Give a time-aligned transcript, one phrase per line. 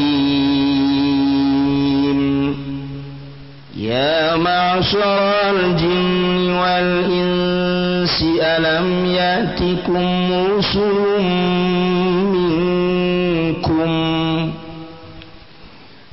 [3.77, 10.95] يا معشر الجن والإنس ألم يأتكم رسل
[11.25, 13.91] منكم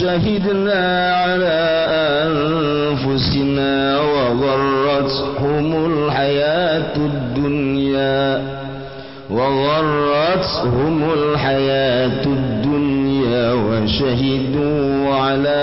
[0.00, 1.58] شهدنا على
[2.26, 8.42] أنفسنا وغرتهم الحياة الدنيا
[9.30, 15.62] وغرتهم الحياة الدنيا وشهدوا على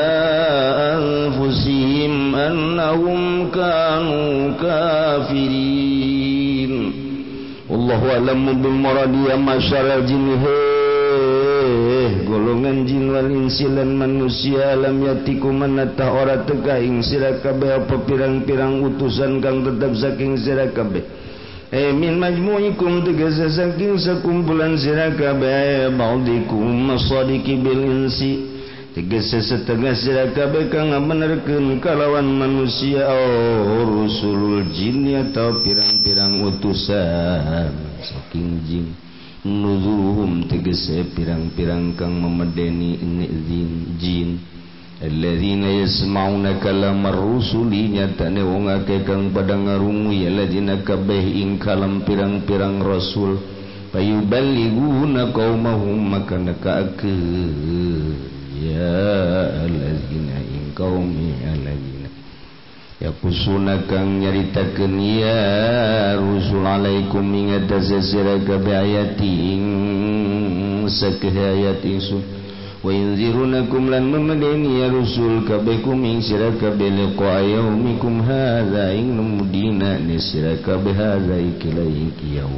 [0.98, 6.94] أنفسهم أنهم كانوا كافرين
[7.70, 10.36] والله أعلم بالمرض يا معشر الجن
[12.72, 18.82] minal jin wal insi lan manusia lam yatikum manata ora teka ing sira apa pirang-pirang
[18.88, 21.04] utusan kang tetap saking sira kabeh
[21.72, 25.88] Eh min majmu'ikum tegas saking sekumpulan sira kabeh
[26.28, 28.44] dikum masadiqi bil insi
[28.96, 37.72] tegas setengah sira kabeh kang benerkeun kalawan manusia oh rusulul jin atau pirang-pirang utusan
[38.04, 38.88] saking jin
[39.42, 42.94] nuzuhum tegese pirang-pirang kang memedeni
[43.50, 44.30] zin jin
[45.02, 52.86] alladzina yasmauna kalam rusuli nyatane wong akeh kang padha ngarungu alladzina kabeh ing kalam pirang-pirang
[52.86, 53.42] rasul
[53.90, 57.18] fayuballighuna qaumahum maka nakaake
[58.62, 59.02] ya
[59.66, 62.01] alladzina ing qaumi alladzina
[63.02, 65.42] Puuna kang nyarita ke niiya
[66.22, 69.66] rusul aalaikummata se si ka beatiin
[70.86, 72.20] sakhayat isu
[72.86, 79.44] Wainziruna kum lan meme iya rusul kabekku min sira kaabelle ko ayau mikum hagaingg nummu
[79.54, 81.82] dina ne siraaka behagai kela
[82.22, 82.54] kiyau.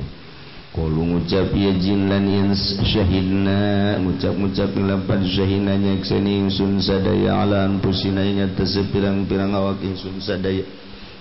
[0.81, 3.05] mucap jinlan sy
[3.45, 10.41] na mucap-mucappan syhin na nyaen ni sunsaa aalanpus nainya tese pirang-pirang awak in sunsaa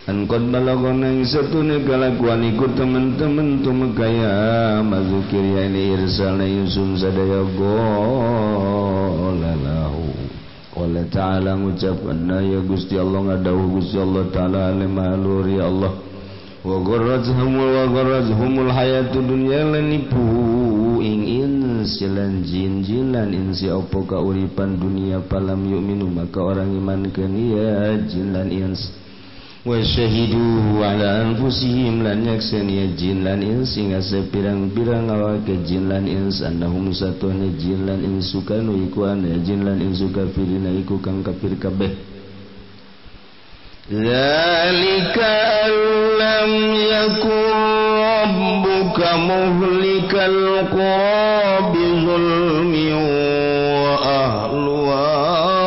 [0.03, 7.79] Angkon balakon nang satu nigalakuan niikuen-men tu kaya magu kir ini Isan nasaa go
[10.73, 15.93] oleh talang mucapna yo gustya Allah ngadah gustya Allah ta'ala maluri Allah
[16.65, 16.95] Wago
[17.39, 24.79] humul wagoraj humul hayatu dunya leni puwu ing ins selanjinjinlan in siya opo ka ulipan
[24.79, 28.79] dunia palam yuk minum maka orang iman ke niya jinlan ins
[29.67, 36.47] wehihu waang fusi himlan nya se ni jinlan ins ngase pirangpirarang ngawa ke jinlan ins
[36.47, 41.27] anda humus satue jinlan in suukanu ikuan ya jinlan in su ka firina iku kang
[41.27, 42.12] kafir kabeh.
[43.91, 45.71] ذلك أن
[46.19, 47.51] لم يكن
[48.15, 51.43] ربك مهلك القرى
[51.75, 52.75] بظلم
[53.83, 55.01] وأهلها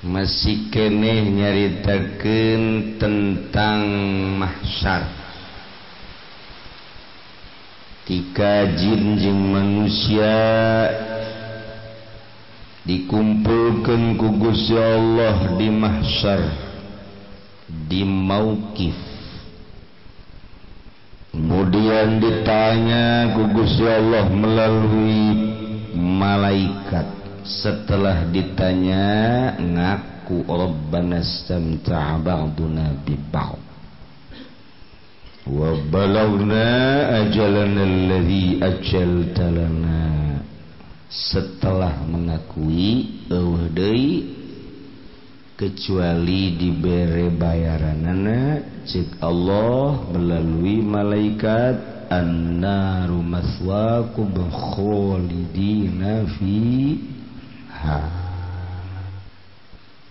[0.00, 5.12] masih kene nyaritakan tentangmahya Hai
[8.08, 12.00] tiga jinjing manusia Hai
[12.88, 16.42] dikumpulkan kugus Ya Allah dimahyar
[17.68, 19.04] di mauqi Hai
[21.36, 25.20] kemudian ditanya kugus Ya Allah melalui
[25.92, 27.19] malaikat
[27.58, 29.06] setelah ditanya
[29.58, 33.58] ngaku Rabbana samta'a ba'duna bi ba'd
[35.50, 36.66] wa balawna
[37.26, 40.06] ajalana alladhi ajalta lana
[41.10, 44.10] setelah mengakui eueuh deui
[45.58, 56.56] kecuali diberi bayaranana cik Allah melalui malaikat annaru maswakum khalidina fi
[57.80, 57.96] Aha.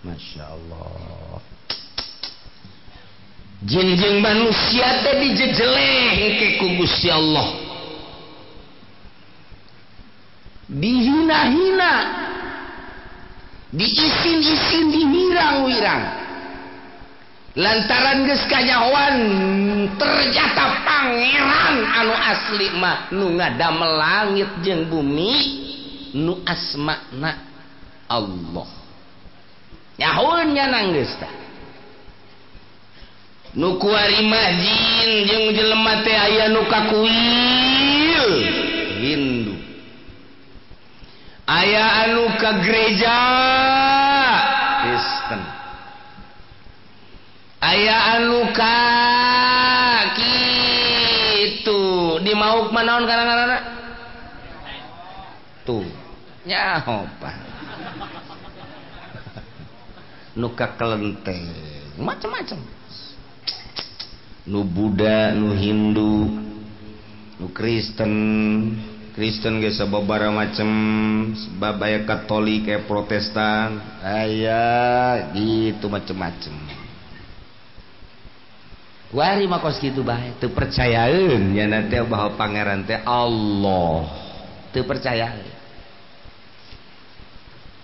[0.02, 1.38] Masya Allah.
[3.62, 7.46] Jinjing manusia tadi jejeleh ke kugusti Allah.
[10.72, 11.94] Dihina-hina.
[13.70, 16.02] Diisin-isin dihirang-wirang.
[17.60, 19.14] Lantaran geus kanyawan
[19.98, 25.34] ternyata pangeran anu asli mah nu ngadamel langit jeung bumi
[26.14, 27.49] nu asmana
[28.10, 31.30] Allahnyanya nangsta
[33.54, 38.66] nukuwar majin jelemati aya nukakuwi
[39.00, 39.54] Hindu
[41.46, 43.14] ayaah aluka gereja
[47.60, 50.40] Hai aya alukaki
[51.52, 51.80] itu
[52.24, 53.60] di mauuk manaon karena
[55.68, 57.49] tuhnyahop pah
[60.38, 61.42] nuka kelenteng
[61.98, 62.58] macam-macam
[64.46, 66.30] nu Buddha nu Hindu
[67.42, 68.12] nu Kristen
[69.10, 70.68] Kristen ge sababara macam
[71.34, 73.74] sebab aya Katolik aya Protestan
[74.06, 74.66] aya
[75.34, 76.54] gitu macam-macam.
[79.10, 84.06] wari makos gitu bae teu percayaeun nya nanti bahwa pangeran teh Allah
[84.70, 85.58] teu percayaeun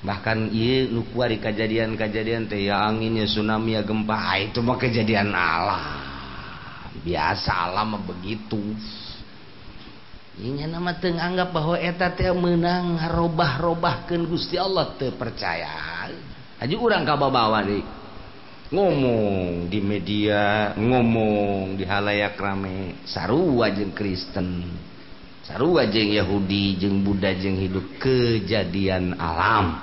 [0.06, 5.82] bahkan iya di kejadian-kejadian teh ya anginnya tsunami ya gempa ah, itu mah kejadian alam
[7.02, 8.62] biasa alam begitu
[10.38, 15.74] ini nama teng anggap bahwa eta teh menang robah-robahkeun Gusti Allah teu percaya
[16.62, 17.82] aja orang ka babawa deui
[18.70, 24.70] ngomong di media ngomong di halayak rame saru jeung Kristen
[25.42, 29.82] saru jeung Yahudi jeng Buddha jeng hidup kejadian alam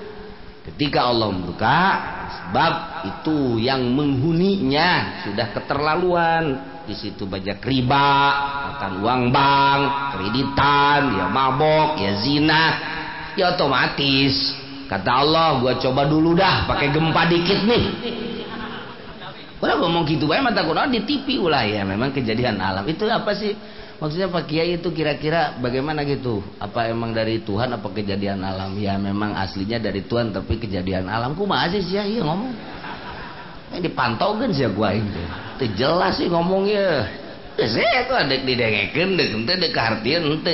[0.61, 1.79] Ketika Allah membuka,
[2.29, 2.73] sebab
[3.09, 6.43] itu yang menghuninya sudah keterlaluan.
[6.85, 8.09] Di situ banyak riba,
[8.73, 9.81] makan uang bank,
[10.17, 12.63] kreditan, ya mabok, ya zina.
[13.33, 14.53] Ya otomatis.
[14.85, 17.83] Kata Allah, gua coba dulu dah pakai gempa dikit nih.
[19.61, 23.29] Udah ngomong gitu banyak mata Quran di TV ulah ya memang kejadian alam itu apa
[23.37, 23.53] sih
[24.01, 26.41] Maksudnya Pak Kiai itu kira-kira bagaimana gitu?
[26.57, 28.73] Apa emang dari Tuhan apa kejadian alam?
[28.81, 31.37] Ya memang aslinya dari Tuhan tapi kejadian alam.
[31.37, 32.49] Kuma sih ya iya ngomong.
[33.69, 35.05] Ini eh, dipantau kan sih gua ini.
[35.53, 37.05] Itu jelas sih ngomongnya.
[37.61, 40.53] Ya, saya tuh ada di di dek ente di kehartian ente.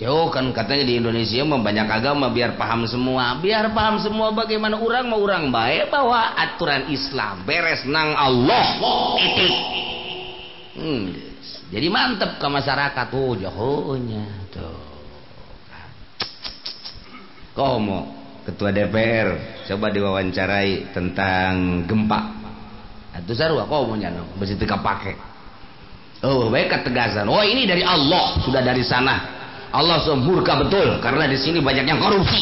[0.00, 3.36] Jauh kan katanya di Indonesia mah banyak agama biar paham semua.
[3.44, 8.64] Biar paham semua bagaimana orang mau orang baik bahwa aturan Islam beres nang Allah.
[10.80, 11.28] Hmm
[11.70, 14.74] jadi mantep ke masyarakat oh, tuh jahonya tuh
[17.54, 18.10] Komo
[18.46, 22.20] ketua DPR coba diwawancarai tentang gempa
[23.22, 25.14] itu sarua mau nyano besi teka pakai
[26.26, 29.14] oh baik ketegasan oh ini dari Allah sudah dari sana
[29.70, 32.40] Allah semurka betul karena di sini banyak yang korupsi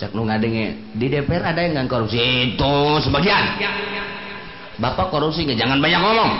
[0.00, 2.20] cek nu ngadenge di DPR ada yang nggak korupsi
[2.52, 2.72] itu
[3.04, 3.44] sebagian
[4.80, 6.30] bapak korupsi nggak jangan banyak ngomong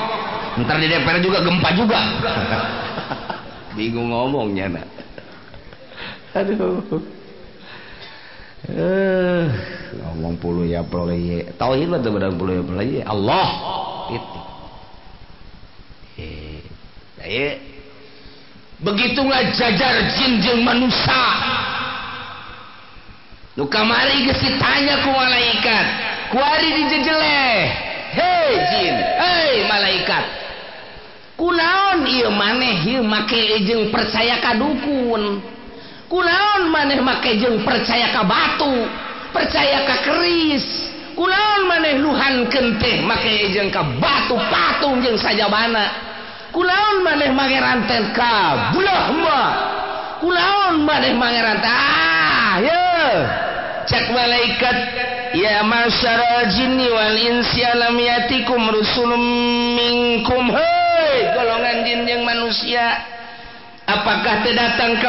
[0.59, 1.99] ntar di DPR juga gempa juga
[3.79, 4.87] bingung ngomongnya nak
[6.35, 6.83] aduh
[8.75, 9.47] eh
[10.03, 13.47] ngomong puluh ya proye tauhid lah tuh puluh ya proye Allah
[14.11, 14.39] itu
[16.19, 16.59] eh
[17.23, 17.47] saya
[18.83, 19.21] begitu
[19.55, 21.27] jajar jin jin manusia
[23.55, 25.87] nu kamari geus ditanya ku malaikat
[26.35, 30.25] kuari dijejeleh hejin hai malaikat
[31.39, 31.61] kuun
[32.37, 35.41] maneh makeng percaya ka dukun
[36.11, 36.19] ku
[36.75, 38.83] manehmakjeng percaya ka batu
[39.31, 40.67] percaya ke keris
[41.15, 41.25] ku
[41.65, 45.87] maneh lhan kente makengka batu patungng saja bana
[46.51, 46.67] ku
[47.07, 47.31] maneh
[47.63, 48.75] ranten kalah
[50.81, 51.15] maneh
[51.63, 52.59] ah,
[53.89, 54.77] cek malaikat
[55.31, 59.23] Ya masyaral jinni wal insi alam yatikum rusulum
[59.79, 62.99] minkum Hei golongan jin yang manusia
[63.87, 65.07] Apakah terdatang ke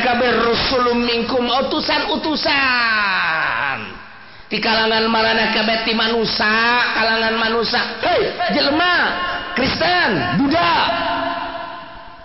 [0.00, 2.48] kabir rusulum minkum Utusan-utusan
[4.48, 8.24] Di kalangan marana kabir ti manusia Kalangan manusia Hei
[8.56, 8.92] jelma
[9.52, 10.10] Kristen
[10.40, 10.72] Buddha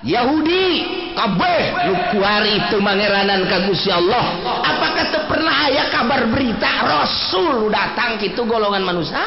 [0.03, 1.39] Yahudi Ab
[1.87, 2.19] yuk
[2.49, 4.25] itu mangeranan kagusya Allah
[4.65, 4.87] apa
[5.29, 9.21] pernah ayaah kabar berita rasul lu datang itu golongan manusia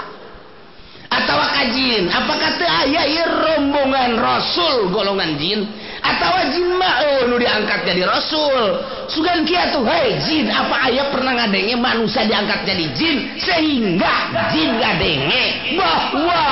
[1.06, 5.62] ataujin Apakah aya rombongan rasul golongan jin
[6.02, 8.59] ataujin mau oh, lu diangkat jadi Rasul
[9.06, 15.45] suka kia tuhjin apa ayaah pernah ngadenge manusia diangkat jadi jin sehingga J gange
[15.78, 16.42] bahwa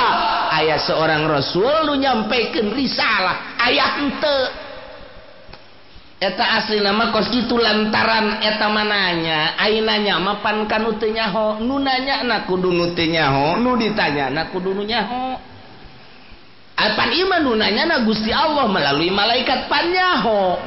[0.63, 3.54] ayaah seorang rassul lu nyampaikan risalah
[6.35, 11.29] asli lama kos gitu lantaran eteta mannya anyapankan nya
[11.63, 13.29] nunanya na dulunya
[13.79, 15.01] ditanya dulunya
[17.15, 20.59] Iman nunanya na si Allah melalui malaikat pannyaho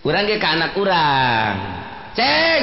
[0.00, 1.56] kurang keak kurang
[2.14, 2.62] ceng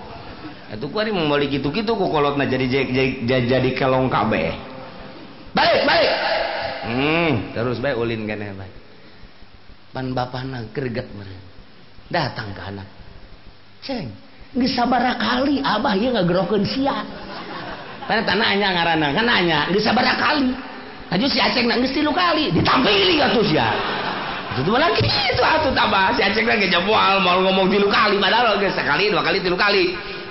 [0.71, 2.91] itu ku mau balik gitu gitu ku kolotna jadi jadi
[3.27, 4.55] jadi, jadi kelong kabe
[5.51, 6.13] balik balik
[6.87, 8.71] hmm, terus baik ulin ya baik
[9.91, 11.43] pan bapak bapana kerget meren
[12.07, 12.87] datang ke anak
[13.83, 14.07] ceng
[14.55, 17.03] nggak kali abah nggak ngagerokeun siap
[18.07, 20.49] mana tanahnya ngarana kan nanya nggak kali
[21.11, 23.67] Aja si Aceng nak geus kali ditampili tuh sia.
[24.55, 28.55] Itu malah gitu, itu atuh tambah si Aceng gak jepoal mau ngomong tilu kali padahal
[28.63, 29.91] gak sekali dua kali tilu kali.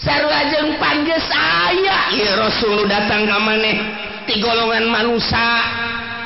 [0.00, 1.96] jeng pangge saya
[2.40, 3.76] Rasulullah datangeh
[4.40, 5.50] golongan mansa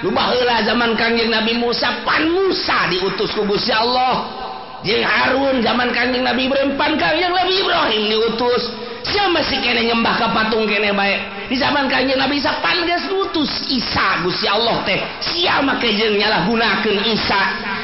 [0.07, 4.17] lubalah zaman Kanjeng Nabi Musa pansa diutus-kubusya Allah
[4.85, 8.69] Harun zaman kanjeng nabi beremppan lebih brohim diutus
[9.01, 9.57] si masih
[10.29, 10.77] patung di
[11.57, 17.25] zamanjeng nabi bisa pan-utus Isaya Allah teh siapanyalah gunakan Isa
[17.65, 17.84] saya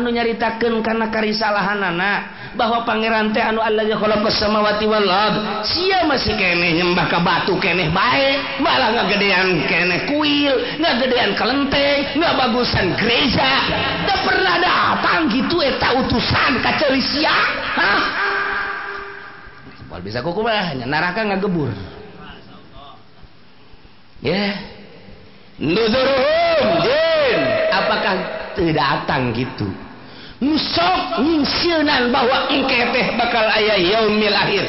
[0.00, 4.88] nyaritakan karena karisisa lahan-anak bahwa pangeraante anunya kalauwati
[5.68, 6.80] si masih kenye
[7.20, 9.22] batu kene baik malahged
[9.68, 13.20] ke kuil nggak bagusangere
[14.24, 14.54] pernah
[14.96, 16.52] apa gitu utusan
[19.92, 21.72] bisanya akabur
[27.72, 29.68] Apakah kamu tidak datang gitu
[30.74, 34.64] sok ngsiunan bahwa engke teh bakal ayah yaumil akhir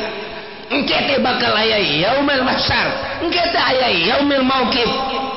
[0.69, 2.93] engke teh bakal ayah yaumil mahsyar
[3.25, 4.69] engke teh ayah yaumil mau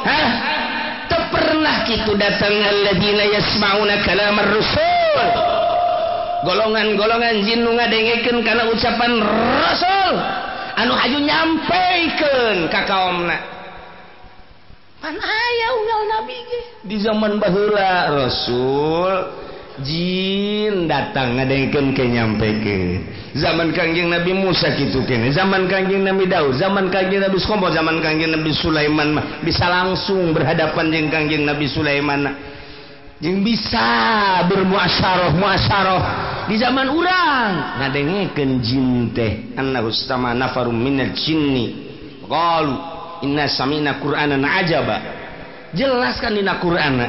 [0.05, 0.29] hah
[1.09, 5.25] tak pernah kitu datang alladzina yasmauna kalam rasul
[6.45, 9.13] golongan-golongan jin nu ngadengekeun kana ucapan
[9.65, 10.13] rasul
[10.85, 13.56] anu haju nyampeikeun ka omna
[15.05, 16.39] ayo nabi
[16.89, 19.45] di zaman bahura Rasul
[19.85, 22.49] Jin datang ngadengken ke nyampe
[23.37, 28.01] zaman kangjeng Nabi Musa gitu di zaman kajeng nabi da zaman kang Nabi kompo zaman
[28.01, 32.25] kageng Nabi Sulaiman bisa langsung berhadapan je kangjeng Nabi Sulaiman
[33.21, 33.85] yang bisa
[34.49, 36.01] bermuasya roh muaoh
[36.49, 37.53] di zaman udang
[37.85, 41.05] ngagekenjin teh anak U utama Nafaru Min
[43.25, 44.97] inna samina qur'anan ajaba
[45.79, 47.07] jelaskan dina qur'ana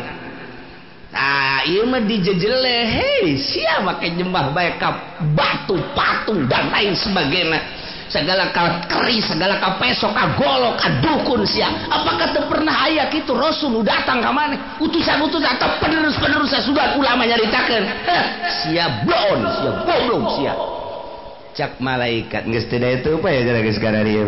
[1.13, 4.71] ah ieu iya mah dijejeleh hei siapa make nyembah bae
[5.35, 7.59] batu patung dan lain sebagainya
[8.07, 13.11] segala ka keris, segala ka peso ka golok ka dukun sia apakah teu pernah aya
[13.11, 14.55] itu rasul datang ka mana?
[14.79, 17.83] utusan-utusan atau penerus-penerus sudah ulama nyaritakeun
[18.63, 19.39] sia blon?
[19.43, 20.53] sia goblok sia
[21.55, 24.27] cak malaikat geus teu itu apa ya gara-gara sekarang ieu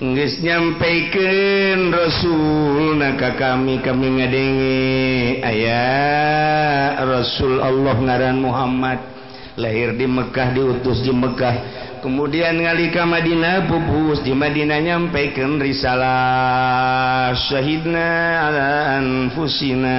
[0.00, 9.02] nyampaikan Raul nakah kami kami ngadennge ayaah Rasul Allah ngaran Muhammad
[9.58, 11.50] lahir di Mekkah diutus di Mekkah
[11.98, 18.10] kemudian ngalika Madinah bubus di Madinah nyampaikan risalah Shana
[18.54, 19.98] aanfusina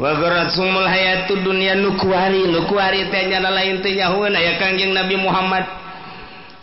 [0.00, 5.64] waul haykunya lainnya ayajeing nabi Muhammad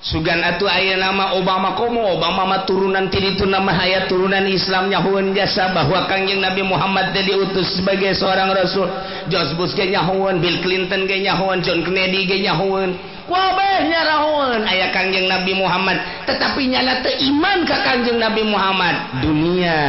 [0.06, 6.38] Suganuh aya nama Obama Kom Obamama turunan tiitu nama hayat turunan Islamnyaon jasa bahwa kangjeing
[6.38, 8.86] Nabi Muhammad jadi utus sebagai seorang rasul
[9.34, 12.94] Jos Bush kenyaon Bill Clinton genyaon Johndi genyaon.
[13.28, 19.80] nya raul ayaah Kanjeng Nabi Muhammad tetapi nyala iman ka Kanjeng Nabi Muhammad dunia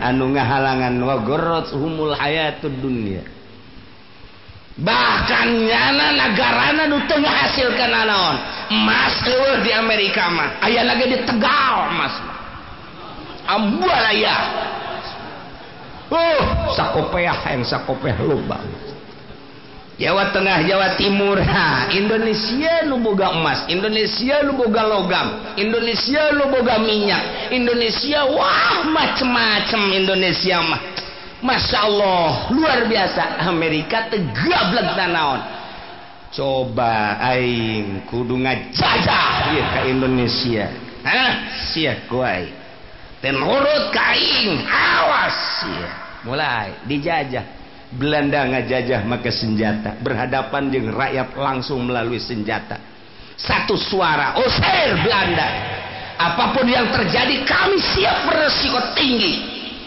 [0.00, 3.20] anu nga halangan waot humul ayat tuh dunia
[4.80, 6.84] bahkan nya na negaranya
[7.48, 8.34] asilkanon
[8.84, 9.14] mas
[9.64, 12.14] di Amerikaman Ayah lagi ditegau mas
[13.46, 13.62] Ab
[16.74, 18.66] sakopah sakop lubang
[19.96, 28.28] Jawa Tengah Jawa Timur ha, Indonesia boga emas Indonesia boga logam Indonesia boga minyak Indonesia
[28.28, 30.80] wah macem-macem Indonesia mah
[31.40, 35.40] Masya Allah luar biasa Amerika tegablek tanaon
[36.28, 40.64] coba aing kudu ngajajah ya, ke Indonesia
[41.08, 41.32] Hah?
[41.72, 42.52] siap kuai
[43.24, 43.40] dan
[43.96, 45.38] kain, awas
[46.28, 47.55] mulai dijajah
[47.96, 52.76] Belanda ngajajah maka senjata berhadapan dengan rakyat langsung melalui senjata
[53.40, 55.48] satu suara usir Belanda
[56.20, 59.34] apapun yang terjadi kami siap beresiko tinggi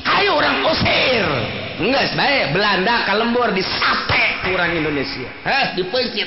[0.10, 1.26] ayo orang usir
[1.86, 5.30] enggak sebaik Belanda kalembur di sate kurang Indonesia
[5.78, 6.18] Di dipencet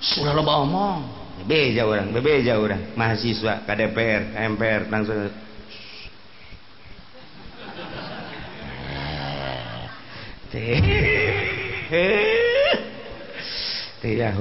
[0.00, 1.00] sudah loba omong
[1.46, 4.22] beja orang beja orang mahasiswa KDPR
[4.54, 5.18] MPR langsung
[13.98, 14.32] Tidak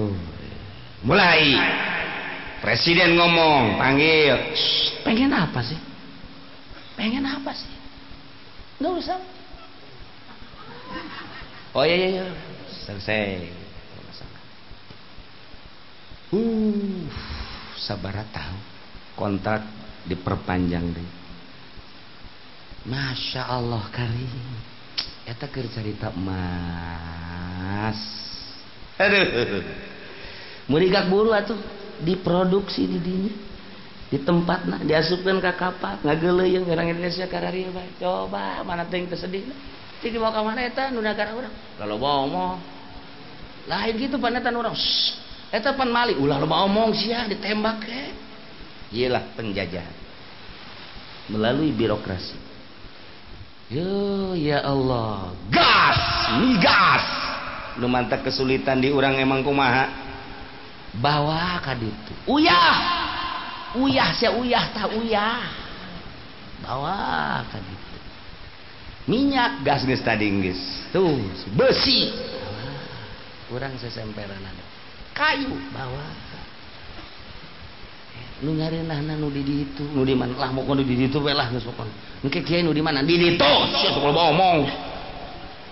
[1.04, 1.44] Mulai.
[2.64, 4.40] Presiden ngomong, panggil.
[5.04, 5.76] pengen apa sih?
[6.96, 7.70] Pengen apa sih?
[8.80, 9.20] Enggak usah.
[11.76, 12.24] Oh iya iya, iya.
[12.88, 13.28] selesai
[16.28, 17.06] uh
[17.80, 18.58] sabar tahu
[19.16, 19.64] kontrak
[20.08, 21.10] diperpanjang deh
[22.88, 24.28] Masya Allah kari
[25.28, 27.96] eta ya, keur carita emas
[29.00, 29.64] aduh
[30.72, 31.56] meuri gak buru atuh
[32.04, 33.34] diproduksi di dinya
[34.12, 39.08] di tempat nah diasupkan ke kapak ngageleung orang Indonesia kararia bae coba mana tuh yang
[39.16, 39.48] sedih
[39.98, 42.52] Tik mau ka mana eta nu nagara urang lalu mau mau
[43.68, 44.76] lain gitu panetan urang
[45.48, 48.04] Eta pan mali ulah loba omong sia ditembak ke.
[48.92, 49.96] Iyalah penjajahan.
[51.32, 52.36] Melalui birokrasi.
[53.68, 56.02] Yo ya Allah, gas,
[56.40, 57.06] migas.
[57.80, 59.92] Nu mantak kesulitan di urang emang kumaha?
[61.00, 62.14] Bawa ka ditu.
[62.32, 62.76] Uyah.
[63.76, 65.44] Uyah sia uyah tah uyah.
[66.64, 67.96] Bawa ka ditu.
[69.08, 70.60] Minyak gas geus tadi geus.
[70.96, 71.16] Tuh,
[71.56, 72.12] besi.
[73.52, 74.67] Kurang sesemperanan
[75.18, 76.06] kayu bawa
[78.46, 81.90] lu ngarinah nu di ditu nu mana lah mukon di itu, we lah kon, mukon
[82.30, 84.60] engke kiai nu di mana di ditu sia sok omong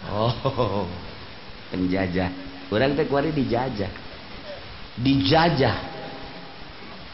[0.10, 0.90] oh
[1.70, 2.34] penjajah
[2.74, 3.94] orang teh kuari dijajah
[4.98, 5.78] dijajah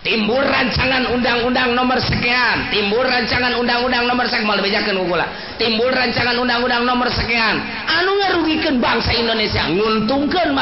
[0.02, 4.26] Timbul rancangan undang-undang nomor sekian timbul rancangan undang-undang nomor
[5.02, 5.26] gula
[5.62, 10.58] timbul rancangan undang-undang nomor sekean anu ngarugikan bangsa Indonesia untung kehan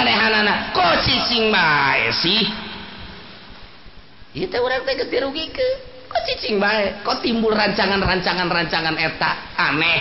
[7.23, 9.99] timbul rancangan rancangan rancangan etak ameh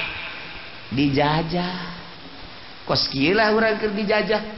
[0.98, 1.78] dijajah
[2.90, 4.57] koski orang dijajah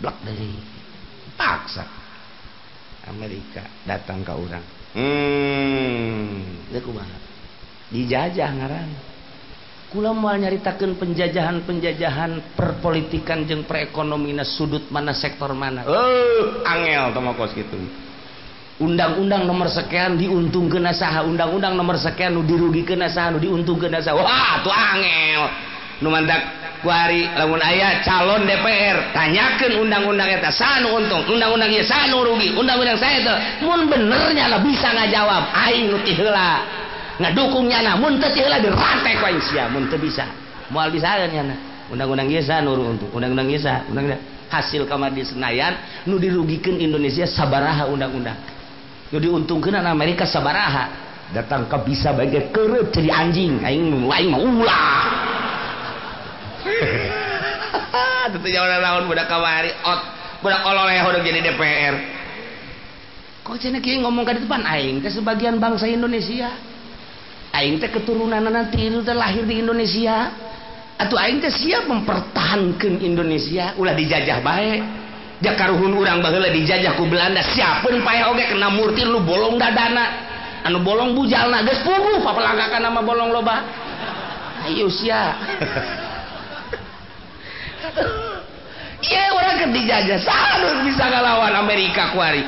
[0.00, 0.56] dari
[1.36, 1.84] paksa
[3.12, 4.64] Amerika datang ke uang
[4.96, 6.72] hmm.
[7.92, 8.90] dijajah ngaran
[9.92, 17.44] pu mau nyaritakan penjajahan-penjajahan perpolitikan jeng perekonommi nas sudut mana sektor mana euh, angel ko
[17.52, 17.74] gitu
[18.80, 23.90] undang-undang memerian diuntung kenasaha undang-undang nomerian dirugi kenas diuntung ke
[26.00, 31.68] luman datang ari namunun ayah calon DPR tanyaken undang-undang yata san untung undang-undang
[32.24, 36.50] rugi undang-undang saya benernya bisa ngajawabla
[37.20, 37.80] nggak ungnya
[38.24, 41.28] freku bisaal
[41.90, 44.06] undang-undanga nur untuk undang-undanga undang
[44.50, 45.76] hasil kamar di Senayan
[46.08, 48.38] nu dirugikan Indonesia saabaha undang-undang
[49.10, 50.86] Yu diuntung ke Amerika sabaraha
[51.34, 55.49] datang ke bisa bagi kerut jadi anjing lain mau lahha
[56.64, 58.32] heun
[59.10, 59.36] muda ka
[59.84, 61.94] out gini DPR
[64.04, 66.50] ngomongpan sebagian bangsa Indonesia
[67.50, 70.30] Aing keturunan nanti udah lahir di Indonesia
[70.94, 74.78] atau A siap mempertahan ke Indonesia ulah dijajah baik
[75.42, 80.10] jaar ruun-wurrang bangetlah dijajahku Belanda siapapun payege kena murtin lu bolong ga danak
[80.68, 83.64] anu bolong bujal na papa nama bolong loba
[84.60, 85.08] Aayo si
[89.00, 92.44] Iya orang kan dijajah selalu bisa ngelawan Amerika kuari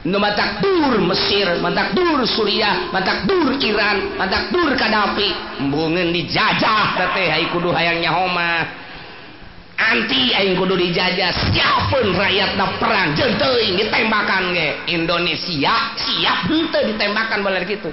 [0.00, 6.98] nu matak dur Mesir matak dur Suriah matak dur Iran matak dur Kadafi mbungen dijajah
[6.98, 8.66] tete hai kudu hayang nyahoma
[9.78, 17.62] anti aing kudu dijajah siapun na perang jenteuing ditembakan ge Indonesia siap henteu ditembakan baler
[17.70, 17.92] gitu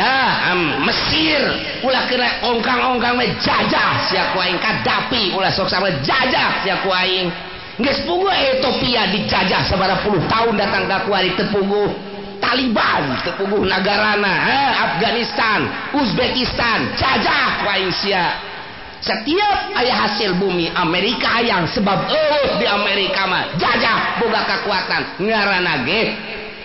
[0.00, 1.42] ha am Mesir
[1.82, 10.70] pula kiraongngkang-onggang mejajah si kuing kadapi oleh soksamajajah yainggu Ethiopia dicajah sebera pul tahun dat
[10.70, 11.90] datangangga kuari tepuguh
[12.38, 17.90] Taliban tepuguh negarana eh, Afghanistan Uzbekistan cajah lain
[18.98, 22.06] setiap ayah hasil bumi Amerika yang sebab
[22.58, 26.37] di Amerikamah jajah ga kekuatannyaget ya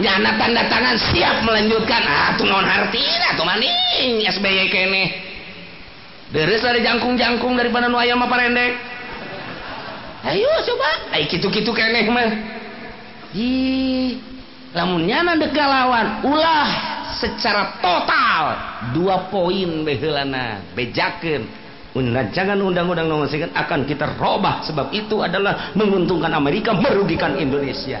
[0.00, 5.04] nyana tanda tangan siap melanjutkan ah tuh non hartina tuh maning ya SBY kene
[6.32, 8.72] deres dari jangkung-jangkung daripada nu ayam apa rendek
[10.32, 12.28] ayo coba ayo kitu-kitu kene mah
[13.36, 14.16] ih
[14.72, 16.68] lamun nyana dekalawan ulah
[17.20, 18.44] secara total
[18.96, 21.44] dua poin behelana bejakin
[21.92, 22.32] undang
[22.64, 28.00] undang-undang nomor sekian akan kita robah sebab itu adalah menguntungkan Amerika merugikan Indonesia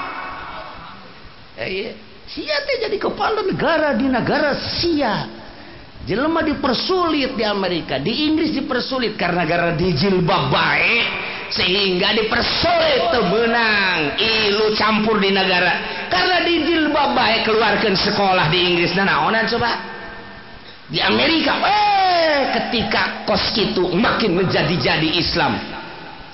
[1.67, 5.27] eh, jadi kepala negara di negara sia
[6.07, 11.07] jelema dipersulit di Amerika di Inggris dipersulit karena negara dijilbab baik
[11.51, 13.27] sehingga dipersulit tuh
[14.17, 19.49] ilu campur di negara karena dijilbab baik keluarkan sekolah di Inggris dan nah, naonan oh,
[19.57, 19.71] coba
[20.89, 25.53] di Amerika eh ketika kos itu makin menjadi-jadi Islam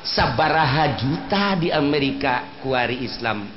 [0.08, 3.57] sabaraha juta di Amerika kuari Islam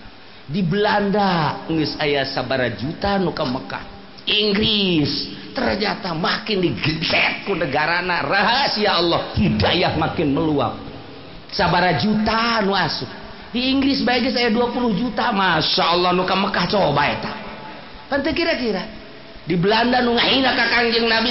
[0.58, 3.82] Belanda is ayah sa bara juta nukem Mekkah
[4.26, 10.74] Inggris ternyata makin diku negara rahasia Allah Hi Dayak makin meluap
[11.54, 12.74] sabara juta nu
[13.54, 17.02] di Inggris baju saya 20 juta Masya Allah nuka Mekkah coba
[18.10, 18.82] penting kira-kira
[19.46, 21.30] di Belanda nuga enakjng nabiun ngomong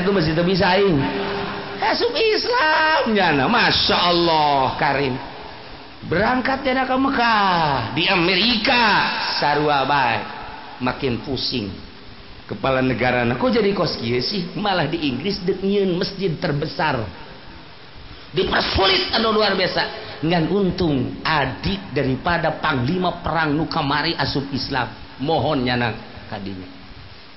[0.00, 0.32] itu me itu
[1.78, 5.14] asup Islam nyana Masya Allah Karim
[6.10, 8.82] berangkat jana ke Mekah di Amerika
[9.38, 10.22] sarua baik
[10.82, 11.70] makin pusing
[12.50, 17.02] kepala negara nah, kok jadi kos sih malah di Inggris dengin masjid terbesar
[18.34, 19.82] dipersulit anu luar biasa
[20.26, 24.90] ngan untung adik daripada panglima perang nukamari asup Islam
[25.22, 25.94] mohon nyana
[26.26, 26.77] kadinya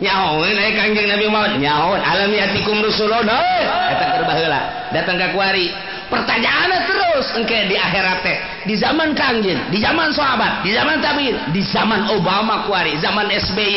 [0.00, 4.60] nyaon eh, naik kanjeng Nabi Muhammad nyaon alam yatikum rusulun datang ke baheula
[4.92, 5.66] datang ke kuari
[6.12, 8.36] pertanyaannya terus engke di akhirat teh
[8.68, 13.76] di zaman kanjeng di zaman sahabat di zaman tabiin di zaman Obama kuari zaman SBY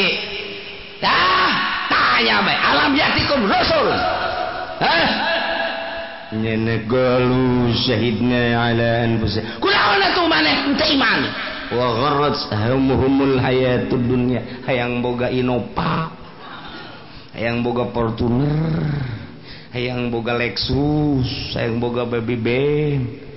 [1.00, 1.50] dah
[1.88, 3.88] tanya bae alam yatikum rusul
[4.84, 5.08] eh
[6.36, 10.52] nyene galu syahidna ala anfusih kunaon atuh mana?
[10.76, 11.22] teu iman
[11.70, 12.96] mu
[13.90, 16.10] tudunnya hayang boga Innova
[17.38, 18.90] hayang boga Fortuner
[19.70, 22.48] hayang boga Lexus sayang boga BBB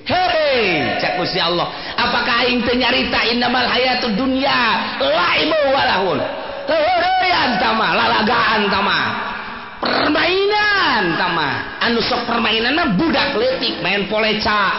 [0.08, 1.68] Hei cek Allah
[2.00, 6.00] apa intunyarita inda haya tud dunia la
[7.94, 9.00] lalagaanma
[9.78, 11.48] permainan tama
[11.84, 14.72] anusok permainan budakletik main poleca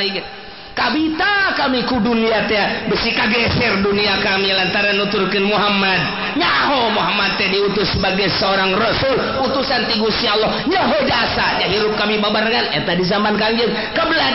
[1.69, 9.21] kamiku dunia ya besikah geser dunia kami lantaran nuturkan Muhammadnyahoo Muhammadnya diutus sebagai seorang rasul
[9.45, 14.29] utusan tigu si Allah Yahu yang kami mabarkanta di zaman Kanjelah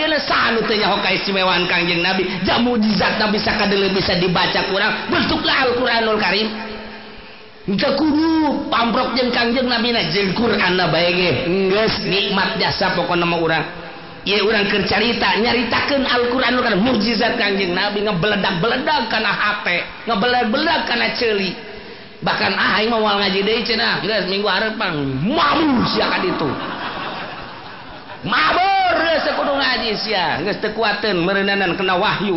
[0.00, 6.79] diatimewa Kanjeng nabimujizat bisakah dulu bisa dibaca kurang bentuklah Alquranul Karim yang
[8.70, 10.50] pamprok jeng kanjeng nabi na jengkur
[10.92, 13.64] bays nikmat jasa pokok nama orang
[14.26, 19.66] ia orangcerita nyaritakan Alquranuran mukjizat kanjeng nabi nge beledak beledak karena HP
[20.08, 21.54] ngebel-belak karena celi
[22.20, 23.74] bahkan ah maung ngaji de ce
[24.28, 24.92] minggu arepang
[25.24, 26.48] mau sy itu
[28.28, 28.52] ma
[29.50, 30.04] ngais
[30.44, 32.36] nges kekuatan merenanan kena Wahyu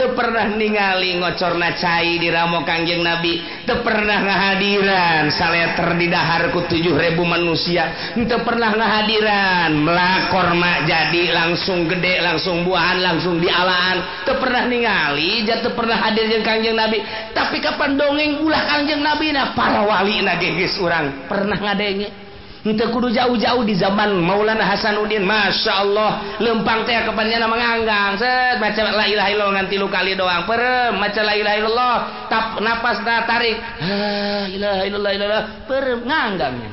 [0.00, 3.36] Te pernah ningali ngocorna cair di Ramok kangjeng nabi
[3.68, 12.16] te pernah nahhadiran sale ter diharkujuh ribu manusia te pernah nahhadiranmla korma jadi langsung gede
[12.24, 17.04] langsung buahan langsung dialahan ke pernah ningali jatuh pernah hadir jekanjeng nabi
[17.36, 22.29] tapi kapan dongeng ulah kanjeng nabi nah para wali naging gis kurangrang pernah ngadenenge
[22.60, 26.10] Ente kudu jauh-jauh di zaman Maulana Hasanuddin Masya Allah
[26.44, 30.92] lempang teh kepannya nama nganggang set baca la ilaha illallah nganti lu kali doang perem
[31.00, 31.96] macam la ilaha illallah
[32.28, 35.42] tap napas na tarik la ilaha illallah ilallah.
[35.64, 36.70] perem nganggangnya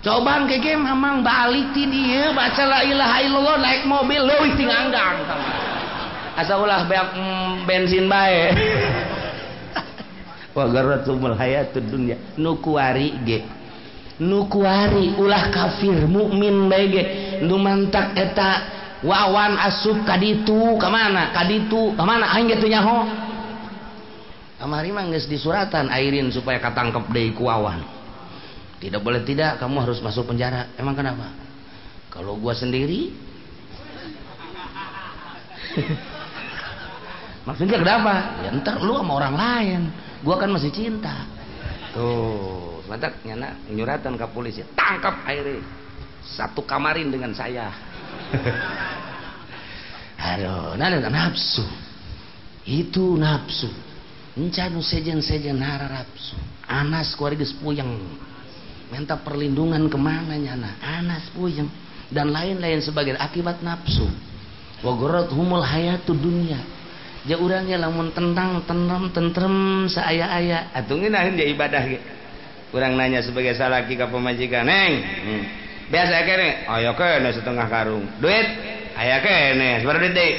[0.00, 5.16] coba ngeke mamang balik di dia baca la ilaha illallah naik mobil Lu itu nganggang
[6.38, 8.54] asa ulah mm, bensin baik,
[10.56, 12.16] Wah, garratul hayatud dunya dunia.
[12.40, 13.38] Nukuari ge
[14.18, 18.52] nukuari ulah kafir mukmin baik lumantak eta
[19.06, 23.06] wawan asup kaditu kemana kaditu kemana aing gitu nyaho
[24.58, 27.78] kamari mangis di suratan airin supaya katangkep ku wawan.
[28.82, 31.30] tidak boleh tidak kamu harus masuk penjara emang kenapa
[32.10, 33.14] kalau gua sendiri
[37.46, 39.80] maksudnya kenapa ya ntar lu sama orang lain
[40.26, 41.22] gua kan masih cinta
[41.94, 45.60] tuh Wadak nyana nyuratan ke polisi tangkap airi
[46.24, 47.68] satu kamarin dengan saya
[50.16, 51.62] aduh nada nafsu
[52.64, 53.68] itu nafsu
[54.40, 56.34] encanu sejen-sejen hara nafsu
[56.64, 57.92] anas keluarga puyeng
[58.88, 61.68] minta perlindungan kemana nyana anas puyeng
[62.08, 64.08] dan lain-lain sebagai akibat nafsu
[64.80, 66.58] wagorot humul hayatu dunia
[67.26, 72.08] Ya urangnya lamun tentang tentrem tentrem seaya-aya atungin akhirnya ibadah gitu
[72.72, 75.42] kurang nanya sebagai salaki ke pemajikan neng hmm.
[75.88, 78.46] biasa kene ayo kene setengah karung duit
[78.96, 80.32] ayo kene seberapa duit deh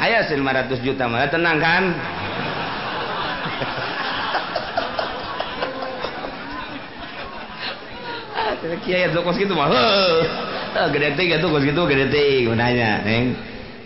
[0.00, 1.84] ayo 500 juta malah ya, tenang kan
[8.82, 13.36] kiai atau kos gitu mah eh, gede tiga tuh kos gitu gede tiga nanya neng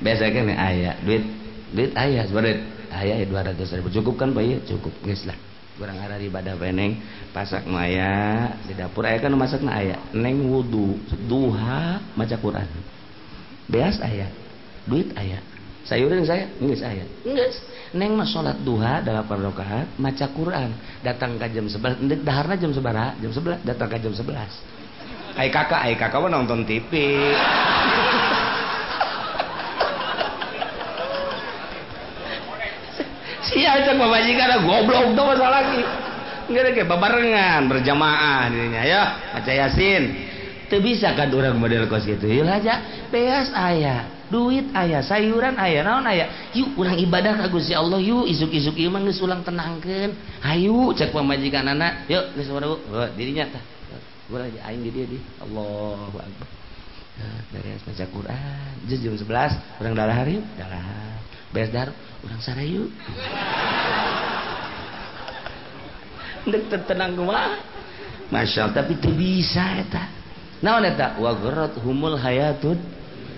[0.07, 1.26] biasa kene ayah duit
[1.74, 2.61] duit ayah duit,
[3.03, 5.34] ayah ya, dua ratus ribu cukup kan pak ya cukup guys lah
[5.81, 7.01] kurang arah ibadah peneng
[7.33, 12.68] pasak maya di dapur ayah kan masak na ayah neng wudhu duha maca Quran
[13.64, 14.28] beas ayah
[14.85, 15.41] duit ayah
[15.89, 17.49] sayurin saya nggak ayah nggak
[17.97, 20.68] neng masolat sholat duha dalam rakaat maca Quran
[21.01, 21.97] datang ke jam sebelas
[22.28, 24.53] daharna jam sebara jam sebelas datang ke jam sebelas
[25.41, 26.93] ayah kakak ayah kakak nonton TV
[33.61, 35.83] iya cek babajikan goblok tuh masalah lagi
[36.51, 39.03] nggak ada kayak babarengan berjamaah dirinya ya
[39.37, 40.03] baca yasin
[40.67, 42.83] tuh bisa kan orang model kos gitu yuk aja
[43.15, 44.03] beas ayah
[44.35, 48.91] duit ayah sayuran ayah naon ayah yuk orang ibadah ke ya Allah yuk isuk-isuk ieu
[48.91, 50.11] mah geus ulang tenangkeun
[50.43, 53.63] hayu cek pamajikan anak yuk suara warung oh, dirinya tah
[54.27, 56.03] gua aja aing di dia di Allah.
[56.07, 56.27] akbar
[57.53, 59.53] dari ya, baca Quran jam sebelas.
[59.83, 61.10] orang dalah hari dalah
[61.53, 61.89] dar
[62.23, 62.87] urangsarayu
[66.71, 67.19] tertenang
[68.31, 70.07] masya tapi itu bisaeta
[70.63, 71.35] nata wa
[71.83, 72.79] humul hayatud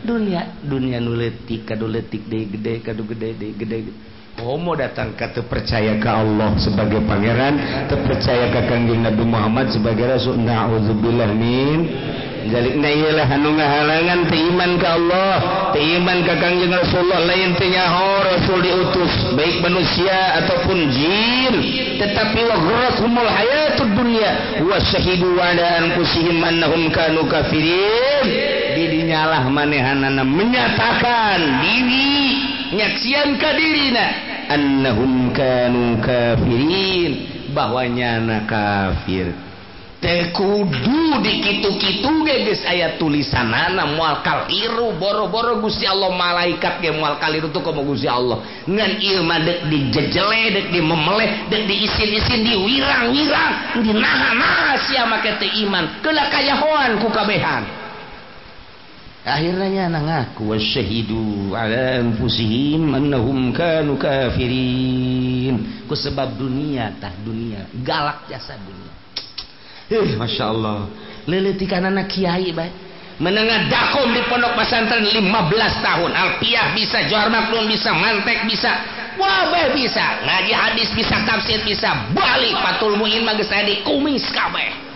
[0.05, 3.79] dunia dunia nuletik kaduletikde gede kadu gede gede gede
[4.41, 10.41] Oh, datang kata percaya ke Allah sebagai pangeran terpercaya ke kangjeng Nabi Muhammad sebagai rasul
[10.41, 11.81] na'udzubillah min
[12.49, 15.35] jadi na iyalah anu ngahalangan iman ke Allah
[15.77, 21.53] iman ke kangjeng Rasulullah lain tenyaho oh, Rasul diutus baik manusia ataupun jin
[22.03, 24.31] tetapi wa gharasumul hayatud dunya
[24.65, 28.25] wa syahidu wa da'an kusihim annahum kanu kafirin
[28.75, 32.32] dirinya manehanana menyatakan diri
[32.73, 34.05] nyaksian kadirina
[34.49, 37.13] annahum kanu kafirin
[37.53, 39.29] bahwanya na kafir
[40.03, 40.67] Tekudu
[41.23, 42.11] dikitu di kitu-kitu
[42.67, 48.43] ayat tulisanana mual kaliru boro-boro Gusti Allah malaikat ge mual kaliru tuh komo Gusti Allah
[48.67, 55.31] ngan ieu mah deuk dijejele deuk dimemeleh deuk diisin-isin diwirang-wirang di naha naha make
[55.71, 57.63] iman kelakaya kayahoan ku kabehan
[59.23, 68.27] akhirnya anak ngaku wasyahidu ala anfusihim annahum kanu kafirin ku sebab dunia tah dunia galak
[68.27, 68.93] jasa dunia
[69.95, 70.91] eh masya Allah
[71.31, 72.75] leletikan anak kiai baik
[73.23, 75.15] menengah dakom di pondok pesantren 15
[75.87, 78.75] tahun alpiah bisa johar maklum bisa mantek bisa
[79.23, 84.91] wabah bisa ngaji hadis bisa tafsir bisa balik patul muin magis tadi kumis kabeh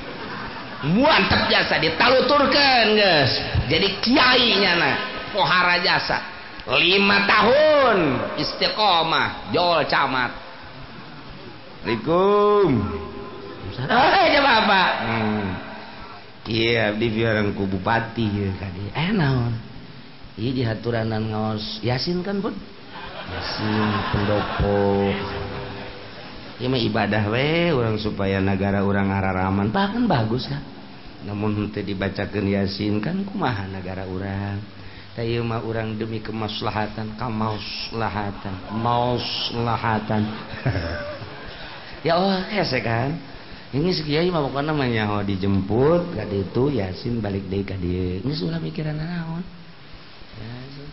[1.30, 3.32] terjasa ditalturkan guys
[3.66, 4.74] jadi Kyainya
[5.34, 6.22] pohara jasa
[6.78, 7.98] lima tahun
[8.38, 13.98] Istiqomah Jol camaatikum hmm.
[16.46, 19.18] Iya dibiaang kubupati tadi en
[20.38, 21.26] eh, hatnan
[21.82, 22.54] yasin pun
[26.62, 27.36] ibadah W
[27.74, 30.56] orang supaya negara ugararah raman pa bagus ha
[31.26, 34.62] namun dibacakan Yasin kan kumaha negara orang
[35.44, 40.22] mah orang demi kemaslahatan kemaslahatan, mauslahatan
[42.06, 43.10] ya oh kese kan
[43.74, 48.62] ini sekian mah pokoknya namanya oh dijemput gak itu Yasin balik deh kadi, ini sudah
[48.62, 49.42] mikiran naon
[50.38, 50.52] ya,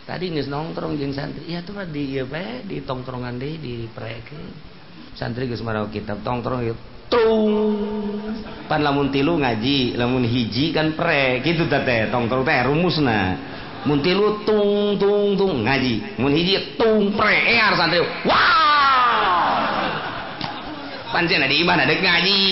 [0.10, 2.26] tadi ini nongkrong jeng santri ya tuh di iya
[2.66, 4.40] di tongkrongan deh di preke
[5.14, 6.80] santri gus marau kitab tongkrong yuk
[7.14, 7.46] trung
[8.66, 13.38] pan lamun tilu ngaji lamun hiji kan pre gitu tete tong tong rumus na
[13.86, 19.70] mun tilu tung tung tung ngaji mun hiji tung pre ear santri wow
[21.14, 22.44] pancen ada iman ada ngaji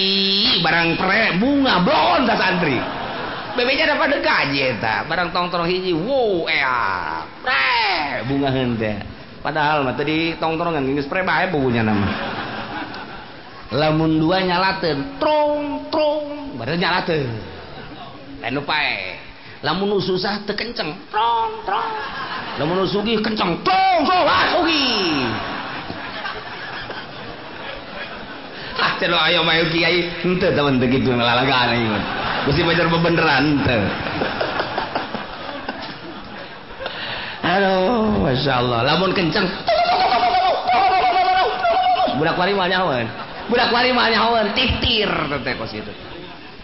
[0.62, 2.78] barang pre bunga blon ta santri
[3.57, 7.01] bebeknya dapat ngaji eta barang tong hiji wow eh
[7.41, 7.72] pre
[8.30, 8.93] bunga hente
[9.41, 12.07] padahal mah tadi tong ini geus pre bae bubunya nama
[13.72, 16.26] lamun dua nyalaten trong trong
[16.60, 17.24] baru nyalaten
[18.44, 18.76] lain lupa
[19.64, 21.88] lamun susah tekenceng trong trong
[22.60, 24.92] lamun sugi kenceng trong trong ah sugi
[28.76, 31.88] ah cerita ayo mayu kiai ente teman begitu ngelalagaan ini
[32.52, 33.80] mesti belajar bebeneran ente
[37.42, 38.86] Halo, masya Allah.
[38.86, 39.44] Lamun kenceng.
[42.22, 42.70] Budak wari mah
[43.52, 45.91] budak wari mah nyawer titir teteh kos itu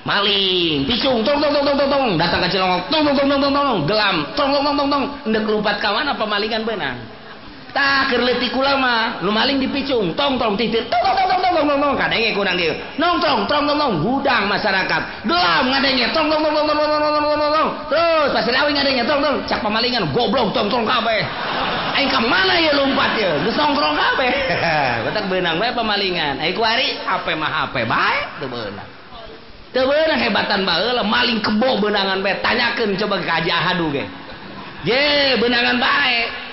[0.08, 3.52] maling pisung tong tong tong tong tong tong datang ke cilongok tong tong tong tong
[3.54, 6.96] tong gelam tong tong tong tong tong ndek lumpat ka mana pemalingan benang
[7.76, 11.80] Tak letik kulama lu maling dipicung tong tong titir tong tong tong tong tong tong
[11.84, 16.40] tong kadenge kurang dia nong tong tong tong tong hudang masyarakat gelam ngadenge tong tong
[16.48, 19.60] tong tong tong tong tong tong tong tong terus pasir awing ngadenge tong tong cak
[19.60, 21.22] pemalingan goblok tong tong kabeh
[22.00, 24.32] aing kemana mana ya lompat ya geus nongkrong kabeh
[25.04, 28.88] betak benang bae pemalingan aing kuari hape mah hape baik, tuh benang.
[29.76, 34.08] Tuh benang hebatan baheula maling kebo benangan bae tanyakan coba ka Haji Ahadu ge
[34.88, 36.47] ye benangan baik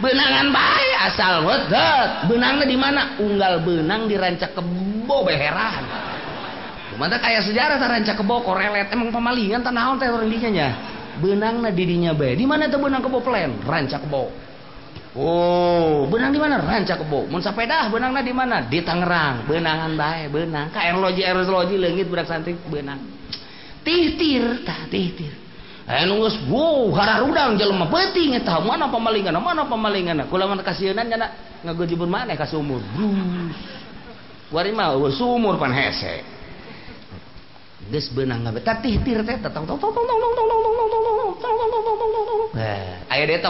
[0.00, 5.84] benangan baik asal wedet benangnya di mana unggal benang di kebo beheran
[6.96, 10.08] mata kayak sejarah ta rancak kebo korelet emang pemalingan tanah on teh
[11.20, 14.50] benangnya didinya bae di mana tuh benang kebo plan Rancak kebo
[15.10, 16.62] Oh, benang di mana?
[16.62, 17.26] Rancak kebo.
[17.26, 17.90] Mun dah?
[17.90, 18.62] Benangnya di mana?
[18.70, 19.42] Di Tangerang.
[19.42, 20.30] Benangan baik.
[20.30, 20.70] benang.
[20.70, 23.02] kayak loji aerologi loji langit budak santik benang.
[23.82, 25.34] Tihtir tah, tihtir.
[25.86, 27.70] dangjal
[28.90, 31.94] pemalingan pemalinganango di
[32.50, 32.80] sumur
[35.16, 35.54] sumur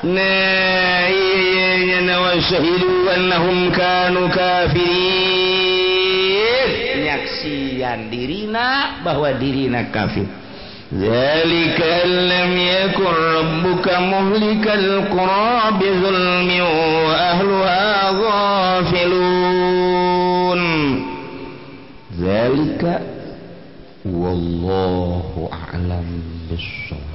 [0.00, 10.24] نائيين وشهدوا أنهم كانوا kafirin nyaksian dirina bahwa dirina kafir
[10.98, 13.04] ذلك أن لم يكن
[13.36, 16.60] ربك مهلك القرى بظلم
[17.08, 20.60] وأهلها غافلون
[22.20, 23.00] ذلك
[24.04, 26.20] والله أعلم
[26.50, 27.09] بالصواب